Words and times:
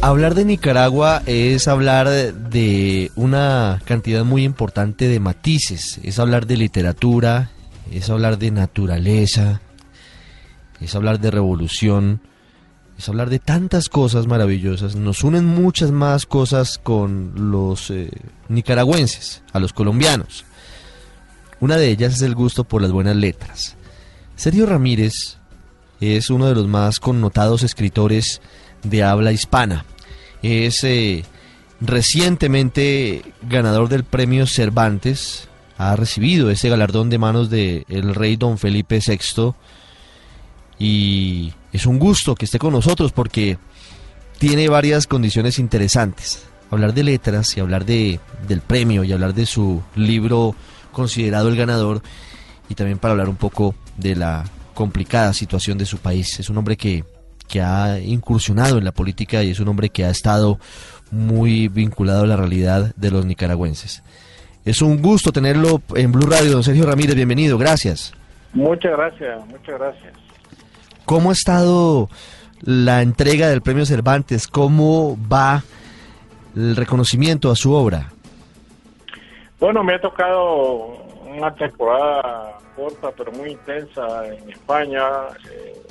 Hablar 0.00 0.36
de 0.36 0.44
Nicaragua 0.44 1.22
es 1.26 1.66
hablar 1.66 2.08
de 2.08 3.10
una 3.16 3.82
cantidad 3.84 4.24
muy 4.24 4.44
importante 4.44 5.08
de 5.08 5.18
matices, 5.18 5.98
es 6.04 6.20
hablar 6.20 6.46
de 6.46 6.56
literatura, 6.56 7.50
es 7.90 8.08
hablar 8.08 8.38
de 8.38 8.52
naturaleza, 8.52 9.60
es 10.80 10.94
hablar 10.94 11.18
de 11.18 11.32
revolución, 11.32 12.20
es 12.96 13.08
hablar 13.08 13.28
de 13.28 13.40
tantas 13.40 13.88
cosas 13.88 14.28
maravillosas. 14.28 14.94
Nos 14.94 15.24
unen 15.24 15.44
muchas 15.44 15.90
más 15.90 16.26
cosas 16.26 16.78
con 16.78 17.50
los 17.50 17.90
eh, 17.90 18.08
nicaragüenses, 18.48 19.42
a 19.52 19.58
los 19.58 19.72
colombianos. 19.72 20.44
Una 21.58 21.76
de 21.76 21.88
ellas 21.88 22.14
es 22.14 22.22
el 22.22 22.36
gusto 22.36 22.62
por 22.62 22.82
las 22.82 22.92
buenas 22.92 23.16
letras. 23.16 23.74
Sergio 24.36 24.64
Ramírez 24.64 25.38
es 26.00 26.30
uno 26.30 26.46
de 26.46 26.54
los 26.54 26.68
más 26.68 27.00
connotados 27.00 27.64
escritores 27.64 28.40
de 28.82 29.02
habla 29.02 29.32
hispana. 29.32 29.84
Es 30.42 30.84
eh, 30.84 31.24
recientemente 31.80 33.22
ganador 33.42 33.88
del 33.88 34.04
premio 34.04 34.46
Cervantes, 34.46 35.48
ha 35.78 35.94
recibido 35.94 36.50
ese 36.50 36.68
galardón 36.68 37.08
de 37.08 37.18
manos 37.18 37.50
del 37.50 37.84
el 37.88 38.14
rey 38.14 38.36
don 38.36 38.58
Felipe 38.58 39.00
VI 39.04 39.54
y 40.78 41.52
es 41.72 41.86
un 41.86 41.98
gusto 41.98 42.34
que 42.34 42.46
esté 42.46 42.58
con 42.58 42.72
nosotros 42.72 43.12
porque 43.12 43.58
tiene 44.38 44.68
varias 44.68 45.06
condiciones 45.06 45.58
interesantes. 45.58 46.44
Hablar 46.70 46.94
de 46.94 47.04
letras 47.04 47.56
y 47.56 47.60
hablar 47.60 47.84
de, 47.84 48.20
del 48.46 48.60
premio 48.60 49.04
y 49.04 49.12
hablar 49.12 49.34
de 49.34 49.46
su 49.46 49.82
libro 49.94 50.54
considerado 50.92 51.48
el 51.48 51.56
ganador 51.56 52.02
y 52.68 52.74
también 52.74 52.98
para 52.98 53.12
hablar 53.12 53.28
un 53.28 53.36
poco 53.36 53.74
de 53.96 54.16
la 54.16 54.44
complicada 54.74 55.32
situación 55.32 55.78
de 55.78 55.86
su 55.86 55.98
país. 55.98 56.38
Es 56.40 56.50
un 56.50 56.58
hombre 56.58 56.76
que 56.76 57.04
que 57.48 57.60
ha 57.60 57.98
incursionado 57.98 58.78
en 58.78 58.84
la 58.84 58.92
política 58.92 59.42
y 59.42 59.50
es 59.50 59.60
un 59.60 59.68
hombre 59.68 59.88
que 59.88 60.04
ha 60.04 60.10
estado 60.10 60.58
muy 61.10 61.68
vinculado 61.68 62.24
a 62.24 62.26
la 62.26 62.36
realidad 62.36 62.92
de 62.96 63.10
los 63.10 63.24
nicaragüenses. 63.24 64.02
Es 64.64 64.82
un 64.82 65.00
gusto 65.00 65.32
tenerlo 65.32 65.80
en 65.94 66.12
Blue 66.12 66.28
Radio, 66.28 66.52
don 66.52 66.62
Sergio 66.62 66.84
Ramírez, 66.84 67.16
bienvenido, 67.16 67.56
gracias. 67.56 68.12
Muchas 68.52 68.92
gracias, 68.92 69.46
muchas 69.46 69.78
gracias. 69.78 70.12
¿Cómo 71.04 71.30
ha 71.30 71.32
estado 71.32 72.08
la 72.60 73.02
entrega 73.02 73.48
del 73.48 73.62
premio 73.62 73.86
Cervantes? 73.86 74.46
¿Cómo 74.46 75.16
va 75.30 75.62
el 76.54 76.76
reconocimiento 76.76 77.50
a 77.50 77.56
su 77.56 77.72
obra? 77.72 78.12
Bueno, 79.58 79.82
me 79.82 79.94
ha 79.94 80.00
tocado 80.00 80.98
una 81.26 81.54
temporada 81.54 82.58
corta 82.76 83.10
pero 83.16 83.32
muy 83.32 83.52
intensa 83.52 84.26
en 84.26 84.50
España. 84.50 85.02
Eh, 85.50 85.87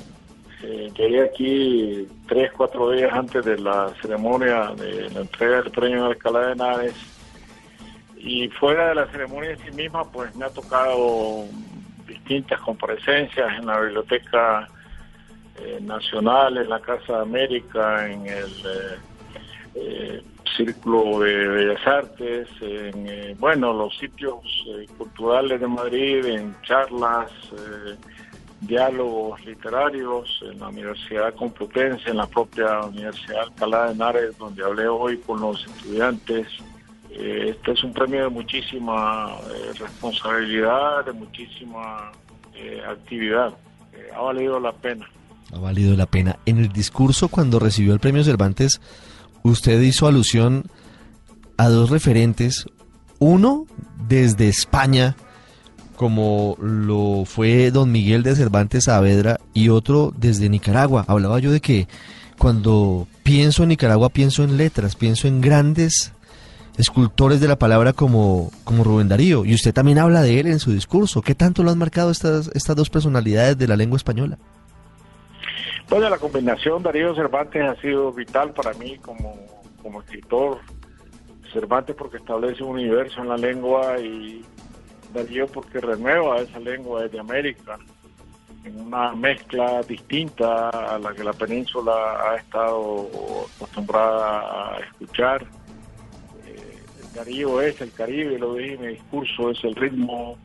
eh, 0.64 0.92
llegué 0.96 1.22
aquí 1.22 2.08
tres, 2.28 2.52
cuatro 2.56 2.92
días 2.92 3.12
antes 3.14 3.46
de 3.46 3.60
la 3.60 3.94
ceremonia 4.02 4.72
de 4.76 5.10
la 5.12 5.22
entrega 5.22 5.62
del 5.62 5.72
premio 5.72 6.04
de 6.04 6.10
Alcalá 6.10 6.48
de 6.48 6.52
Henares. 6.54 6.96
Y 8.18 8.50
fuera 8.50 8.90
de 8.90 8.96
la 8.96 9.08
ceremonia 9.12 9.52
en 9.52 9.60
sí 9.60 9.72
misma, 9.72 10.04
pues 10.12 10.36
me 10.36 10.46
ha 10.46 10.50
tocado 10.50 11.46
distintas 12.08 12.60
comparecencias 12.62 13.60
en 13.60 13.68
la 13.68 13.80
Biblioteca 13.80 14.68
eh, 15.60 15.80
Nacional, 15.82 16.58
en 16.58 16.70
la 16.70 16.80
Casa 16.80 17.14
de 17.14 17.22
América, 17.22 18.08
en 18.08 18.28
el 18.28 18.46
eh, 18.46 18.98
eh, 19.76 20.24
Círculo 20.56 21.20
de 21.20 21.48
Bellas 21.48 21.88
Artes, 21.88 22.48
en 22.62 23.38
bueno, 23.38 23.74
los 23.74 23.96
sitios 23.98 24.40
culturales 24.98 25.60
de 25.60 25.68
Madrid, 25.68 26.26
en 26.26 26.56
charlas 26.62 27.30
diálogos 28.62 29.44
literarios 29.46 30.40
en 30.42 30.60
la 30.60 30.70
Universidad 30.70 31.34
Complutense, 31.36 32.10
en 32.10 32.18
la 32.18 32.28
propia 32.28 32.82
Universidad 32.82 33.44
Alcalá 33.44 33.86
de 33.86 33.92
Henares, 33.94 34.38
donde 34.38 34.64
hablé 34.64 34.88
hoy 34.88 35.18
con 35.20 35.42
los 35.42 35.66
estudiantes. 35.66 36.48
Eh, 37.12 37.56
este 37.56 37.72
es 37.72 37.84
un 37.84 37.94
premio 37.94 38.24
de 38.24 38.30
muchísima 38.30 39.36
eh, 39.50 39.74
responsabilidad, 39.80 41.06
de 41.06 41.14
muchísima 41.14 42.12
eh, 42.56 42.82
actividad. 42.88 43.54
ha 44.16 44.22
valido 44.22 44.60
la 44.60 44.72
pena. 44.72 45.08
Ha 45.54 45.60
valido 45.60 45.96
la 45.96 46.06
pena. 46.06 46.38
En 46.46 46.58
el 46.58 46.70
discurso 46.70 47.30
cuando 47.30 47.60
recibió 47.60 47.94
el 47.94 48.00
premio 48.00 48.24
Cervantes, 48.24 48.82
usted 49.44 49.80
hizo 49.82 50.08
alusión 50.08 50.64
a 51.58 51.70
dos 51.70 51.90
referentes. 51.90 52.66
Uno 53.20 53.66
desde 54.08 54.48
España, 54.48 55.16
como 55.98 56.56
lo 56.62 57.26
fue 57.26 57.72
don 57.72 57.92
Miguel 57.92 58.22
de 58.22 58.36
Cervantes 58.36 58.86
Saavedra 58.86 59.40
y 59.54 59.70
otro 59.70 60.14
desde 60.16 60.48
Nicaragua. 60.48 61.04
Hablaba 61.08 61.40
yo 61.40 61.52
de 61.52 61.60
que 61.60 61.88
cuando 62.38 63.08
pienso 63.24 63.64
en 63.64 63.70
Nicaragua 63.70 64.10
pienso 64.10 64.44
en 64.44 64.58
letras, 64.58 64.96
pienso 64.96 65.28
en 65.28 65.42
grandes 65.42 66.14
escultores 66.78 67.42
de 67.42 67.48
la 67.48 67.56
palabra 67.58 67.94
como, 67.94 68.52
como 68.64 68.84
Rubén 68.84 69.10
Darío. 69.10 69.44
Y 69.44 69.56
usted 69.56 69.74
también 69.74 69.98
habla 69.98 70.22
de 70.22 70.40
él 70.40 70.46
en 70.46 70.60
su 70.60 70.72
discurso. 70.72 71.24
¿Qué 71.24 71.34
tanto 71.34 71.64
lo 71.64 71.72
han 71.72 71.80
marcado 71.80 72.12
estas, 72.12 72.52
estas 72.54 72.76
dos 72.76 72.92
personalidades 72.92 73.58
de 73.58 73.68
la 73.68 73.76
lengua 73.76 73.98
española? 73.98 74.38
Bueno, 75.90 76.10
la 76.10 76.20
combinación 76.20 76.84
Darío 76.84 77.16
Cervantes 77.16 77.64
ha 77.64 77.82
sido 77.82 78.12
vital 78.12 78.52
para 78.52 78.74
mí 78.74 79.00
como, 79.00 79.36
como 79.82 80.02
escritor. 80.02 80.60
Cervantes 81.52 81.96
porque 81.96 82.18
establece 82.18 82.62
un 82.62 82.72
universo 82.72 83.22
en 83.22 83.30
la 83.30 83.38
lengua 83.38 83.98
y 84.00 84.46
Darío 85.14 85.48
porque 85.48 85.80
renueva 85.80 86.40
esa 86.40 86.60
lengua 86.60 87.04
desde 87.04 87.20
América 87.20 87.78
en 88.68 88.82
una 88.82 89.14
mezcla 89.14 89.82
distinta 89.84 90.70
a 90.70 91.00
la 91.00 91.14
que 91.14 91.24
la 91.24 91.34
península 91.34 91.94
ha 92.30 92.36
estado 92.36 93.08
acostumbrada 93.56 94.76
a 94.76 94.80
escuchar. 94.80 95.44
Eh, 96.46 96.84
Darío 97.14 97.62
es 97.62 97.80
el 97.82 97.92
Caribe, 97.92 98.38
lo 98.38 98.56
dije 98.56 98.74
en 98.74 98.82
mi 98.82 98.88
discurso, 98.88 99.52
es 99.52 99.64
el 99.64 99.76
ritmo, 99.76 100.38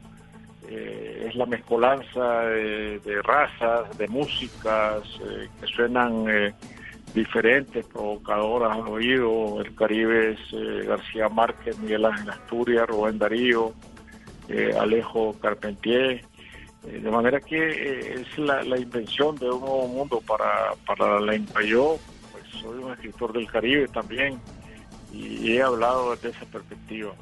eh, 0.68 1.26
es 1.28 1.34
la 1.34 1.46
mezcolanza 1.46 2.42
de, 2.42 3.20
razas, 3.24 3.96
de 3.98 4.08
músicas 4.08 5.02
eh, 5.24 5.48
que 5.60 5.66
suenan 5.66 6.54
diferentes, 7.14 7.84
provocadoras 7.86 8.76
al 8.76 8.88
oído. 8.88 9.60
El 9.60 9.74
Caribe 9.74 10.32
es 10.32 10.86
García 10.86 11.28
Márquez, 11.28 11.78
Miguel 11.78 12.04
Ángel 12.06 12.30
Asturias, 12.30 12.86
Rubén 12.88 13.18
Darío. 13.18 13.74
Eh, 14.48 14.74
Alejo 14.78 15.34
Carpentier. 15.40 16.24
Eh, 16.86 17.00
de 17.00 17.10
manera 17.10 17.40
que 17.40 17.56
eh, 17.56 18.14
es 18.20 18.38
la, 18.38 18.76
invención 18.76 19.36
de 19.36 19.48
un 19.48 19.60
nuevo 19.60 19.88
mundo 19.88 20.22
para, 20.26 20.74
la 20.98 21.20
lengua. 21.20 21.62
Yo 21.62 21.98
pues, 22.32 22.44
soy 22.60 22.82
un 22.82 22.92
escritor 22.92 23.32
del 23.32 23.46
Caribe 23.46 23.88
también 23.88 24.40
y 25.12 25.52
he 25.52 25.62
hablado 25.62 26.14
desde 26.14 26.30
esa 26.30 26.46
perspectiva. 26.46 27.12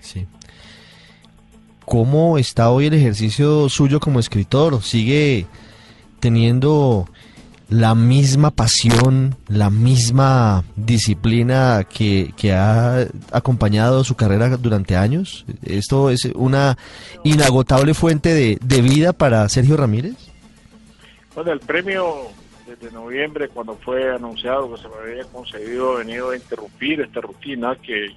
Sí. 0.00 0.26
¿Cómo 1.84 2.38
está 2.38 2.70
hoy 2.70 2.86
el 2.86 2.94
ejercicio 2.94 3.68
suyo 3.68 4.00
como 4.00 4.20
escritor? 4.20 4.82
¿Sigue 4.82 5.46
teniendo 6.20 7.08
la 7.72 7.94
misma 7.94 8.50
pasión, 8.50 9.34
la 9.48 9.70
misma 9.70 10.62
disciplina 10.76 11.86
que, 11.88 12.30
ha 12.52 13.06
acompañado 13.32 14.04
su 14.04 14.14
carrera 14.14 14.58
durante 14.58 14.94
años? 14.94 15.46
¿Esto 15.64 16.10
es 16.10 16.26
una 16.34 16.76
inagotable 17.24 17.94
fuente 17.94 18.58
de, 18.60 18.82
vida 18.82 19.14
para 19.14 19.48
Sergio 19.48 19.78
Ramírez? 19.78 20.16
Bueno, 21.34 21.52
el 21.52 21.60
premio 21.60 22.26
desde 22.66 22.92
noviembre, 22.94 23.48
cuando 23.48 23.74
fue 23.76 24.14
anunciado 24.14 24.74
que 24.74 24.82
se 24.82 24.88
me 24.88 25.10
había 25.10 25.24
concedido, 25.24 25.94
ha 25.94 25.98
venido 26.00 26.30
a 26.30 26.36
interrumpir 26.36 27.00
esta 27.00 27.22
rutina 27.22 27.74
que 27.76 28.08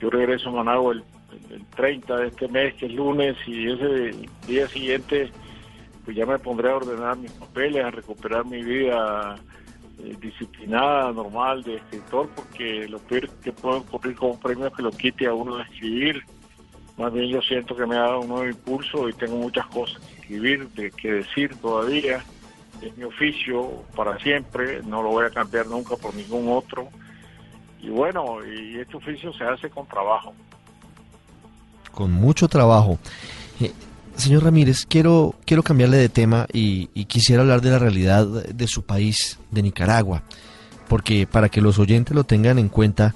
yo 0.00 0.10
regreso 0.10 0.48
a 0.48 0.64
Managua 0.64 0.94
el, 0.94 1.04
el 1.52 1.64
30 1.76 2.16
de 2.16 2.26
este 2.26 2.48
mes, 2.48 2.74
que 2.74 2.86
es 2.86 2.92
lunes, 2.92 3.36
y 3.46 3.70
ese 3.70 4.12
día 4.48 4.66
siguiente 4.66 5.30
pues 6.04 6.16
ya 6.16 6.26
me 6.26 6.38
pondré 6.38 6.70
a 6.70 6.76
ordenar 6.76 7.16
mis 7.16 7.30
papeles, 7.32 7.84
a 7.84 7.90
recuperar 7.90 8.44
mi 8.44 8.62
vida 8.62 9.36
eh, 9.98 10.16
disciplinada, 10.20 11.12
normal 11.12 11.62
de 11.62 11.76
escritor, 11.76 12.28
porque 12.34 12.88
lo 12.88 12.98
peor 12.98 13.28
que 13.42 13.52
puede 13.52 13.78
ocurrir 13.78 14.16
con 14.16 14.30
un 14.30 14.40
premio 14.40 14.66
es 14.66 14.74
que 14.74 14.82
lo 14.82 14.90
quite 14.90 15.26
a 15.26 15.34
uno 15.34 15.56
de 15.56 15.62
escribir. 15.64 16.24
Más 16.98 17.12
bien 17.12 17.28
yo 17.28 17.40
siento 17.40 17.76
que 17.76 17.86
me 17.86 17.96
ha 17.96 18.00
dado 18.00 18.20
un 18.20 18.28
nuevo 18.28 18.46
impulso 18.46 19.08
y 19.08 19.12
tengo 19.12 19.36
muchas 19.36 19.66
cosas 19.66 20.00
que 20.00 20.14
escribir, 20.14 20.68
de, 20.70 20.90
que 20.90 21.12
decir 21.12 21.54
todavía. 21.56 22.24
Es 22.80 22.96
mi 22.96 23.04
oficio 23.04 23.84
para 23.94 24.18
siempre, 24.18 24.82
no 24.82 25.02
lo 25.02 25.10
voy 25.10 25.26
a 25.26 25.30
cambiar 25.30 25.68
nunca 25.68 25.96
por 25.96 26.14
ningún 26.14 26.48
otro. 26.48 26.88
Y 27.80 27.88
bueno, 27.90 28.44
y 28.44 28.78
este 28.78 28.96
oficio 28.96 29.32
se 29.32 29.44
hace 29.44 29.70
con 29.70 29.86
trabajo. 29.86 30.34
Con 31.92 32.10
mucho 32.10 32.48
trabajo. 32.48 32.98
Señor 34.16 34.44
Ramírez, 34.44 34.86
quiero, 34.86 35.34
quiero 35.44 35.62
cambiarle 35.62 35.96
de 35.96 36.08
tema 36.08 36.46
y, 36.52 36.86
quisiera 37.06 37.42
hablar 37.42 37.60
de 37.60 37.70
la 37.70 37.78
realidad 37.78 38.26
de 38.26 38.68
su 38.68 38.82
país, 38.82 39.38
de 39.50 39.62
Nicaragua, 39.62 40.22
porque 40.88 41.26
para 41.26 41.48
que 41.48 41.60
los 41.60 41.78
oyentes 41.78 42.14
lo 42.14 42.24
tengan 42.24 42.58
en 42.58 42.68
cuenta, 42.68 43.14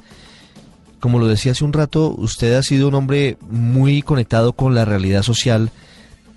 como 1.00 1.18
lo 1.18 1.26
decía 1.26 1.52
hace 1.52 1.64
un 1.64 1.72
rato, 1.72 2.14
usted 2.16 2.54
ha 2.54 2.62
sido 2.62 2.88
un 2.88 2.94
hombre 2.94 3.36
muy 3.48 4.02
conectado 4.02 4.54
con 4.54 4.74
la 4.74 4.84
realidad 4.84 5.22
social 5.22 5.70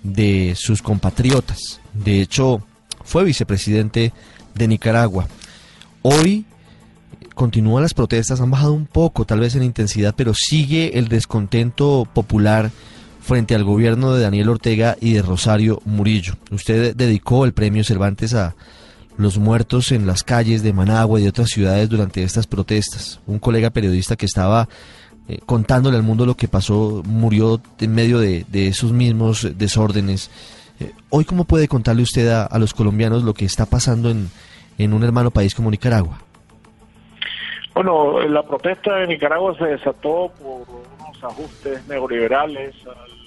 de 0.02 0.54
sus 0.56 0.82
compatriotas. 0.82 1.80
De 1.92 2.20
hecho, 2.20 2.62
fue 3.02 3.24
vicepresidente 3.24 4.12
de 4.54 4.68
Nicaragua. 4.68 5.26
Hoy 6.02 6.44
continúan 7.34 7.82
las 7.82 7.94
protestas, 7.94 8.40
han 8.40 8.50
bajado 8.50 8.74
un 8.74 8.86
poco 8.86 9.24
tal 9.24 9.40
vez 9.40 9.54
en 9.54 9.62
intensidad, 9.62 10.14
pero 10.16 10.34
sigue 10.34 10.98
el 10.98 11.08
descontento 11.08 12.06
popular 12.12 12.70
frente 13.30 13.54
al 13.54 13.62
gobierno 13.62 14.12
de 14.12 14.22
Daniel 14.22 14.48
Ortega 14.48 14.96
y 15.00 15.12
de 15.12 15.22
Rosario 15.22 15.80
Murillo. 15.84 16.34
Usted 16.50 16.96
dedicó 16.96 17.44
el 17.44 17.52
premio 17.52 17.84
Cervantes 17.84 18.34
a 18.34 18.56
los 19.18 19.38
muertos 19.38 19.92
en 19.92 20.04
las 20.04 20.24
calles 20.24 20.64
de 20.64 20.72
Managua 20.72 21.20
y 21.20 21.22
de 21.22 21.28
otras 21.28 21.48
ciudades 21.48 21.88
durante 21.88 22.24
estas 22.24 22.48
protestas. 22.48 23.20
Un 23.28 23.38
colega 23.38 23.70
periodista 23.70 24.16
que 24.16 24.26
estaba 24.26 24.68
eh, 25.28 25.38
contándole 25.46 25.96
al 25.96 26.02
mundo 26.02 26.26
lo 26.26 26.34
que 26.34 26.48
pasó 26.48 27.04
murió 27.06 27.60
en 27.78 27.94
medio 27.94 28.18
de, 28.18 28.44
esos 28.52 28.90
mismos 28.90 29.46
desórdenes. 29.56 30.28
Eh, 30.80 30.90
hoy, 31.10 31.24
¿cómo 31.24 31.44
puede 31.44 31.68
contarle 31.68 32.02
usted 32.02 32.26
a, 32.30 32.58
los 32.58 32.74
colombianos 32.74 33.22
lo 33.22 33.32
que 33.32 33.44
está 33.44 33.64
pasando 33.64 34.10
en, 34.10 34.28
en 34.76 34.92
un 34.92 35.04
hermano 35.04 35.30
país 35.30 35.54
como 35.54 35.70
Nicaragua? 35.70 36.18
Bueno, 37.74 38.22
la 38.22 38.42
protesta 38.42 38.96
de 38.96 39.06
Nicaragua 39.06 39.56
se 39.56 39.66
desató 39.66 40.32
por 40.42 40.66
unos 40.68 41.22
ajustes 41.22 41.86
neoliberales 41.86 42.74
eh, 42.74 43.19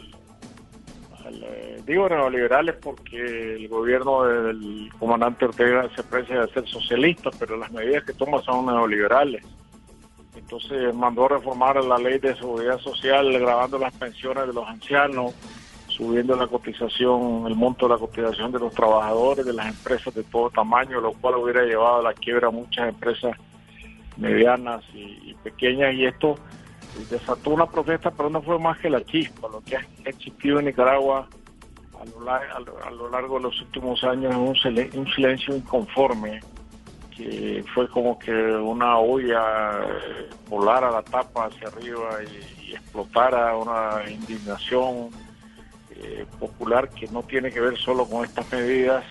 digo 1.86 2.10
neoliberales 2.10 2.76
porque 2.76 3.56
el 3.56 3.68
gobierno 3.68 4.24
del 4.24 4.90
comandante 5.00 5.46
Ortega 5.46 5.90
se 5.96 6.02
aprecia 6.02 6.42
de 6.42 6.54
ser 6.54 6.68
socialista, 6.68 7.30
pero 7.40 7.58
las 7.58 7.72
medidas 7.72 8.04
que 8.04 8.14
toma 8.14 8.42
son 8.42 8.66
neoliberales. 8.66 9.44
Entonces 10.36 10.94
mandó 10.94 11.28
reformar 11.28 11.84
la 11.84 11.98
ley 11.98 12.20
de 12.20 12.36
seguridad 12.36 12.80
social, 12.80 13.32
grabando 13.40 13.78
las 13.78 13.94
pensiones 13.94 14.48
de 14.48 14.54
los 14.54 14.68
ancianos, 14.68 15.34
subiendo 15.88 16.36
la 16.36 16.48
cotización, 16.48 17.46
el 17.48 17.56
monto 17.56 17.88
de 17.88 17.94
la 17.94 18.00
cotización 18.00 18.52
de 18.52 18.60
los 18.60 18.74
trabajadores, 18.74 19.46
de 19.46 19.54
las 19.54 19.68
empresas 19.68 20.14
de 20.14 20.24
todo 20.24 20.50
tamaño, 20.50 21.00
lo 21.00 21.14
cual 21.14 21.36
hubiera 21.36 21.64
llevado 21.64 22.00
a 22.00 22.04
la 22.04 22.14
quiebra 22.14 22.48
a 22.48 22.52
muchas 22.52 22.90
empresas 22.90 23.38
medianas 24.18 24.84
y 24.94 25.34
pequeñas. 25.44 25.94
Y 25.94 26.06
esto 26.06 26.36
desató 27.10 27.52
una 27.52 27.66
protesta, 27.66 28.12
pero 28.12 28.30
no 28.30 28.42
fue 28.42 28.60
más 28.60 28.78
que 28.80 28.90
la 28.90 29.04
chispa. 29.04 29.48
Lo 29.48 29.62
que 29.62 29.78
ha 29.78 29.86
existido 30.06 30.60
en 30.60 30.66
Nicaragua 30.66 31.28
a 32.28 32.92
lo, 32.92 33.10
largo 33.10 33.38
de 33.38 33.44
los 33.44 33.62
últimos 33.62 34.04
años 34.04 34.32
es 34.66 34.96
un, 34.96 35.08
silencio 35.08 35.56
inconforme, 35.56 36.42
que 37.16 37.64
fue 37.74 37.88
como 37.88 38.18
que 38.20 38.32
una 38.32 38.98
olla 38.98 39.80
eh, 39.84 40.30
volara 40.50 40.92
la 40.92 41.02
tapa 41.02 41.46
hacia 41.46 41.68
arriba 41.68 42.18
y, 42.24 42.74
explotara 42.74 43.56
una 43.56 44.10
indignación 44.10 45.12
eh, 45.92 46.26
popular 46.40 46.90
que 46.90 47.08
no 47.10 47.22
tiene 47.22 47.52
que 47.52 47.62
ver 47.62 47.78
solo 47.78 48.06
con 48.06 48.26
estas 48.26 48.52
medidas, 48.52 49.06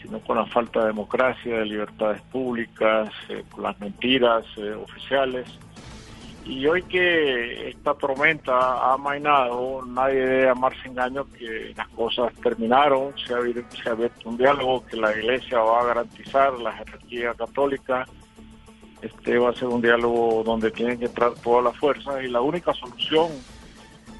sino 0.00 0.20
con 0.20 0.38
la 0.38 0.46
falta 0.46 0.80
de 0.80 0.86
democracia, 0.86 1.58
de 1.58 1.66
libertades 1.66 2.22
públicas, 2.32 3.10
eh, 3.28 3.44
con 3.50 3.64
las 3.64 3.78
mentiras 3.78 4.44
oficiales 4.82 5.46
y 6.48 6.66
hoy 6.66 6.82
que 6.84 7.68
esta 7.68 7.92
tormenta 7.92 8.54
ha 8.54 8.94
amainado, 8.94 9.84
nadie 9.86 10.20
debe 10.26 10.48
amarse 10.48 10.88
engaño 10.88 11.26
que 11.38 11.74
las 11.76 11.88
cosas 11.88 12.32
terminaron, 12.42 13.12
se 13.18 13.34
ha, 13.34 13.36
abierto, 13.36 14.28
un 14.30 14.38
diálogo 14.38 14.84
que 14.86 14.96
la 14.96 15.14
Iglesia 15.14 15.58
va 15.58 15.82
a 15.82 15.84
garantizar, 15.84 16.58
la 16.58 16.72
jerarquía 16.72 17.34
católica. 17.34 18.06
Este 19.02 19.38
va 19.38 19.50
a 19.50 19.54
ser 19.54 19.68
un 19.68 19.82
diálogo 19.82 20.42
donde 20.42 20.70
tienen 20.70 20.98
que 20.98 21.04
entrar 21.04 21.34
todas 21.34 21.64
las 21.64 21.76
fuerzas 21.76 22.24
y 22.24 22.28
la 22.28 22.40
única 22.40 22.72
solución 22.72 23.28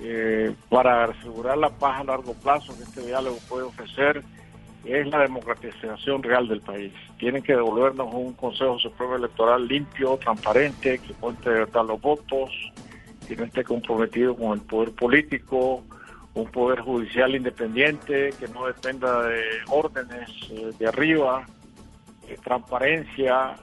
eh, 0.03 0.55
para 0.69 1.05
asegurar 1.05 1.57
la 1.57 1.71
paz 1.71 2.01
a 2.01 2.05
largo 2.05 2.35
plazo 2.35 2.77
que 2.77 2.85
este 2.85 3.07
diálogo 3.07 3.39
puede 3.49 3.65
ofrecer 3.65 4.23
es 4.89 5.07
la 5.09 5.21
democratización 5.21 6.23
real 6.23 6.49
del 6.49 6.61
país. 6.61 6.93
Tienen 7.19 7.43
que 7.43 7.55
devolvernos 7.55 8.13
un 8.13 8.33
Consejo 8.33 8.79
Supremo 8.79 9.17
Electoral 9.17 9.69
limpio, 9.69 10.17
transparente, 10.17 10.99
que 10.99 11.13
cuente 11.15 11.51
de 11.51 11.61
verdad 11.61 11.87
los 11.87 12.01
votos, 12.01 12.51
que 13.27 13.37
no 13.37 13.45
esté 13.45 13.65
comprometido 13.65 14.35
con 14.35 14.59
el 14.59 14.65
poder 14.65 14.93
político, 14.93 15.85
un 16.35 16.51
poder 16.51 16.81
judicial 16.81 17.35
independiente, 17.35 18.33
que 18.39 18.49
no 18.49 18.67
dependa 18.67 19.23
de 19.25 19.43
órdenes 19.69 20.31
eh, 20.51 20.71
de 20.79 20.87
arriba, 20.87 21.47
eh, 22.27 22.39
transparencia, 22.43 23.57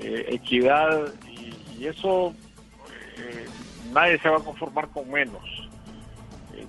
eh, 0.00 0.26
equidad, 0.28 1.12
y, 1.30 1.54
y 1.78 1.86
eso 1.86 2.34
nadie 3.92 4.18
se 4.18 4.28
va 4.28 4.36
a 4.36 4.40
conformar 4.40 4.88
con 4.88 5.10
menos. 5.10 5.42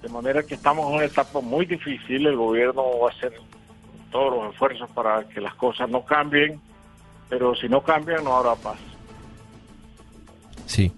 de 0.02 0.10
manera 0.10 0.42
que 0.44 0.56
estamos 0.56 0.88
en 0.88 0.96
una 0.96 1.06
etapa 1.06 1.42
muy 1.42 1.66
difícil, 1.66 2.26
el 2.26 2.36
gobierno 2.36 2.84
va 3.00 3.10
a 3.10 3.20
ser 3.20 3.34
todos 4.12 4.34
los 4.34 4.54
esfuerzos 4.54 4.90
para 4.92 5.28
que 5.28 5.42
las 5.42 5.56
cosas 5.56 5.90
no 5.90 6.04
cambien, 6.04 6.60
pero 7.30 7.56
si 7.56 7.68
no 7.70 7.82
cambian 7.82 8.24
no 8.24 8.36
habrá 8.36 8.56
paz. 8.56 8.80
Sí. 10.66 10.92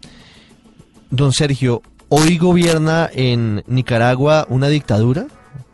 Don 1.09 1.31
Sergio, 1.31 1.81
¿hoy 2.09 2.37
gobierna 2.37 3.09
en 3.13 3.63
Nicaragua 3.67 4.45
una 4.49 4.67
dictadura? 4.67 5.27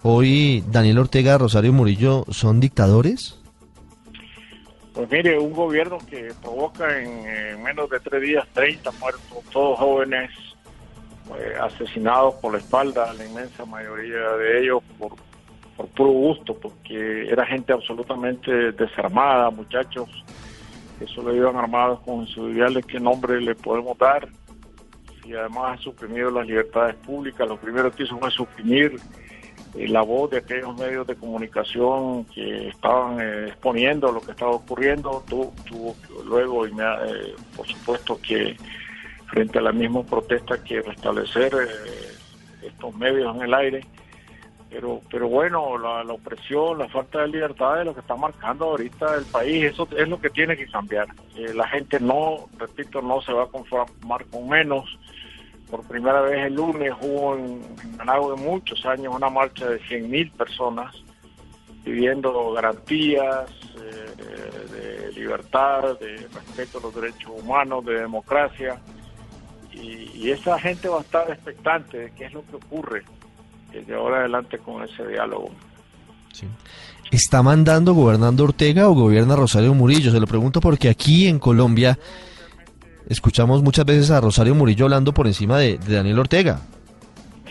¿Hoy 0.03 0.63
Daniel 0.67 0.99
Ortega, 0.99 1.37
Rosario 1.37 1.73
Murillo 1.73 2.25
son 2.29 2.59
dictadores? 2.59 3.39
Pues 4.93 5.11
mire, 5.11 5.37
un 5.37 5.53
gobierno 5.53 5.99
que 6.09 6.33
provoca 6.41 6.99
en, 6.99 7.61
menos 7.61 7.89
de 7.89 7.99
tres 7.99 8.21
días 8.21 8.47
30 8.53 8.89
muertos, 8.93 9.43
todos 9.51 9.77
jóvenes 9.77 10.31
eh, 11.37 11.53
asesinados 11.61 12.33
por 12.35 12.53
la 12.53 12.59
espalda, 12.59 13.13
la 13.13 13.25
inmensa 13.25 13.63
mayoría 13.65 14.31
de 14.37 14.61
ellos 14.61 14.81
por 14.97 15.15
por 15.77 15.87
puro 15.89 16.09
gusto, 16.09 16.55
porque 16.55 17.29
era 17.29 17.45
gente 17.45 17.71
absolutamente 17.71 18.71
desarmada, 18.71 19.51
muchachos 19.51 20.09
que 20.97 21.05
solo 21.05 21.35
iban 21.35 21.55
armados 21.55 21.99
con 21.99 22.25
sus 22.25 22.51
ideales, 22.51 22.83
¿qué 22.87 22.99
nombre 22.99 23.39
le 23.39 23.53
podemos 23.53 23.95
dar? 23.99 24.27
Y 25.23 25.33
además 25.33 25.79
ha 25.79 25.83
suprimido 25.83 26.31
las 26.31 26.47
libertades 26.47 26.95
públicas, 26.95 27.47
lo 27.47 27.57
primero 27.57 27.91
que 27.91 28.03
hizo 28.03 28.17
fue 28.17 28.31
suprimir 28.31 28.99
eh, 29.75 29.87
la 29.87 30.01
voz 30.01 30.31
de 30.31 30.37
aquellos 30.37 30.75
medios 30.75 31.05
de 31.05 31.15
comunicación 31.15 32.25
que 32.25 32.69
estaban 32.69 33.21
eh, 33.21 33.49
exponiendo 33.49 34.11
lo 34.11 34.21
que 34.21 34.31
estaba 34.31 34.51
ocurriendo, 34.51 35.23
tuvo, 35.27 35.53
luego, 36.25 36.65
eh, 36.65 36.71
por 37.55 37.67
supuesto, 37.67 38.19
que 38.19 38.57
frente 39.27 39.59
a 39.59 39.61
la 39.61 39.71
misma 39.71 40.01
protesta 40.03 40.63
que 40.63 40.81
restablecer 40.81 41.53
estos 42.63 42.95
medios 42.95 43.35
en 43.35 43.41
el 43.43 43.53
aire 43.53 43.85
pero 44.69 45.01
pero 45.09 45.29
bueno 45.29 45.77
la, 45.77 46.01
opresión 46.13 46.79
la 46.79 46.89
falta 46.89 47.21
de 47.21 47.29
libertad 47.29 47.79
es 47.79 47.85
lo 47.85 47.93
que 47.93 48.01
está 48.01 48.15
marcando 48.15 48.65
ahorita 48.65 49.15
el 49.15 49.25
país. 49.25 49.65
Eso 49.65 49.87
es 49.95 50.07
lo 50.07 50.19
que 50.19 50.29
tiene 50.29 50.57
que 50.57 50.67
cambiar. 50.67 51.07
Eh, 51.35 51.53
la 51.53 51.67
gente 51.67 51.99
no 51.99 52.47
repito 52.57 53.01
no 53.01 53.21
se 53.21 53.33
va 53.33 53.43
a 53.43 53.47
conformar 53.47 54.25
con 54.25 54.49
menos. 54.49 54.97
Por 55.69 55.85
primera 55.85 56.21
vez 56.21 56.45
el 56.45 56.55
lunes 56.55 56.93
hubo 57.01 57.35
en, 57.35 57.61
Managua 57.97 58.35
de 58.35 58.41
muchos 58.41 58.85
años 58.85 59.13
una 59.13 59.29
marcha 59.29 59.67
de 59.67 59.81
100.000 59.81 60.31
personas 60.31 60.95
pidiendo 61.83 62.51
garantías 62.53 63.49
eh, 63.77 65.11
de 65.11 65.11
libertad 65.13 65.97
de 65.99 66.27
respeto 66.33 66.77
a 66.77 66.81
los 66.81 66.95
derechos 66.95 67.31
humanos 67.41 67.85
de 67.85 67.99
democracia. 67.99 68.79
Y, 69.73 70.09
y 70.13 70.31
esa 70.31 70.57
gente 70.59 70.89
va 70.89 70.99
a 70.99 71.01
estar 71.01 71.29
expectante 71.29 71.97
de 71.97 72.11
qué 72.11 72.25
es 72.25 72.33
lo 72.33 72.43
que 72.45 72.55
ocurre 72.55 73.03
de 73.71 73.95
ahora 73.95 74.19
adelante 74.19 74.57
con 74.57 74.83
ese 74.83 75.07
diálogo. 75.07 75.51
¿Está 77.11 77.41
mandando 77.41 77.93
gobernando 77.93 78.43
Ortega 78.43 78.89
o 78.89 78.93
gobierna 78.93 79.35
Rosario 79.35 79.73
Murillo? 79.73 80.11
Se 80.11 80.19
lo 80.19 80.27
pregunto 80.27 80.59
porque 80.59 80.89
aquí 80.89 81.27
en 81.27 81.39
Colombia 81.39 81.97
escuchamos 83.07 83.63
muchas 83.63 83.85
veces 83.85 84.11
a 84.11 84.19
Rosario 84.19 84.53
Murillo 84.55 84.85
hablando 84.85 85.13
por 85.13 85.27
encima 85.27 85.57
de, 85.57 85.77
Daniel 85.77 86.19
Ortega. 86.19 86.59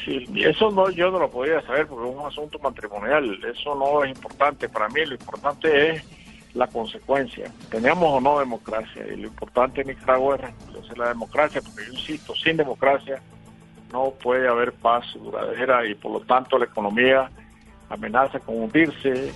Sí, 0.05 0.25
eso 0.37 0.71
no, 0.71 0.91
yo 0.91 1.11
no 1.11 1.19
lo 1.19 1.31
podía 1.31 1.61
saber 1.63 1.87
porque 1.87 2.09
es 2.09 2.17
un 2.17 2.27
asunto 2.27 2.59
matrimonial. 2.61 3.39
Eso 3.45 3.75
no 3.75 4.05
es 4.05 4.15
importante 4.15 4.69
para 4.69 4.89
mí. 4.89 5.05
Lo 5.05 5.15
importante 5.15 5.91
es 5.91 6.05
la 6.55 6.67
consecuencia. 6.69 7.51
Tenemos 7.71 8.05
o 8.05 8.21
no 8.21 8.39
democracia 8.39 9.05
y 9.13 9.17
lo 9.17 9.29
importante 9.29 9.81
en 9.81 9.89
Nicaragua 9.89 10.37
es 10.37 10.99
la 10.99 11.09
democracia, 11.09 11.61
porque 11.61 11.87
yo 11.87 11.95
insisto, 11.95 12.35
sin 12.35 12.57
democracia 12.57 13.21
no 13.93 14.13
puede 14.23 14.49
haber 14.49 14.73
paz 14.73 15.05
duradera 15.15 15.87
y 15.87 15.95
por 15.95 16.13
lo 16.13 16.21
tanto 16.21 16.59
la 16.59 16.65
economía 16.67 17.31
amenaza 17.89 18.41
con 18.41 18.63
hundirse, 18.63 19.33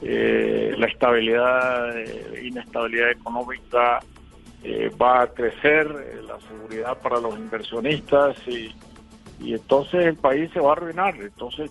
eh, 0.00 0.74
la 0.76 0.86
estabilidad, 0.86 1.96
eh, 1.96 2.42
inestabilidad 2.44 3.10
económica 3.10 4.00
eh, 4.64 4.90
va 5.00 5.22
a 5.22 5.26
crecer, 5.28 5.88
la 6.26 6.40
seguridad 6.40 6.98
para 6.98 7.20
los 7.20 7.36
inversionistas 7.36 8.36
y, 8.48 8.74
y 9.40 9.54
entonces 9.54 10.06
el 10.06 10.16
país 10.16 10.50
se 10.52 10.60
va 10.60 10.70
a 10.70 10.72
arruinar. 10.72 11.14
Entonces 11.20 11.70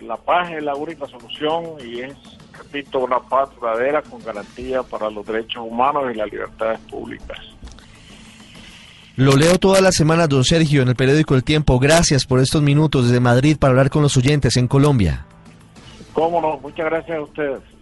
la 0.00 0.16
paz 0.16 0.52
es 0.52 0.62
la 0.62 0.74
única 0.74 1.06
solución 1.06 1.76
y 1.84 2.00
es, 2.00 2.14
repito, 2.56 3.00
una 3.00 3.20
paz 3.20 3.54
duradera 3.54 4.02
con 4.02 4.22
garantía 4.22 4.82
para 4.82 5.10
los 5.10 5.26
derechos 5.26 5.64
humanos 5.66 6.04
y 6.12 6.16
las 6.16 6.30
libertades 6.30 6.78
públicas. 6.80 7.55
Lo 9.16 9.34
leo 9.34 9.58
todas 9.58 9.80
las 9.80 9.94
semanas, 9.94 10.28
don 10.28 10.44
Sergio, 10.44 10.82
en 10.82 10.88
el 10.88 10.94
periódico 10.94 11.34
El 11.34 11.42
Tiempo. 11.42 11.78
Gracias 11.78 12.26
por 12.26 12.38
estos 12.38 12.60
minutos 12.60 13.06
desde 13.06 13.18
Madrid 13.18 13.56
para 13.58 13.70
hablar 13.70 13.88
con 13.88 14.02
los 14.02 14.14
oyentes 14.18 14.58
en 14.58 14.68
Colombia. 14.68 15.24
Cómo 16.12 16.40
no, 16.40 16.58
muchas 16.58 16.84
gracias 16.84 17.16
a 17.16 17.22
ustedes. 17.22 17.75